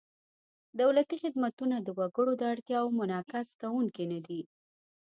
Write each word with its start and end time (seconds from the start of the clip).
دولتي 0.81 1.15
خدمتونه 1.23 1.75
د 1.81 1.87
وګړو 1.99 2.33
د 2.37 2.43
اړتیاوو 2.53 2.95
منعکس 2.99 3.47
کوونکي 3.61 4.03
نهدي. 4.11 4.41